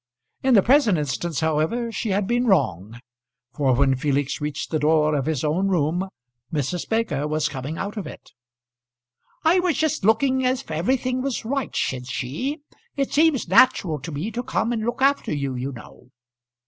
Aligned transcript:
In 0.41 0.55
the 0.55 0.63
present 0.63 0.97
instance, 0.97 1.41
however, 1.41 1.91
she 1.91 2.09
had 2.09 2.25
been 2.25 2.47
wrong, 2.47 2.99
for 3.53 3.73
when 3.75 3.95
Felix 3.95 4.41
reached 4.41 4.71
the 4.71 4.79
door 4.79 5.13
of 5.13 5.27
his 5.27 5.43
own 5.43 5.67
room, 5.67 6.09
Mrs. 6.51 6.89
Baker 6.89 7.27
was 7.27 7.47
coming 7.47 7.77
out 7.77 7.97
of 7.97 8.07
it. 8.07 8.31
"I 9.43 9.59
was 9.59 9.77
just 9.77 10.03
looking 10.03 10.41
if 10.41 10.71
everything 10.71 11.21
was 11.21 11.45
right," 11.45 11.75
said 11.75 12.07
she. 12.07 12.61
"It 12.95 13.13
seems 13.13 13.47
natural 13.47 13.99
to 13.99 14.11
me 14.11 14.31
to 14.31 14.41
come 14.41 14.71
and 14.71 14.83
look 14.83 15.03
after 15.03 15.35
you, 15.35 15.53
you 15.53 15.71
know." 15.71 16.09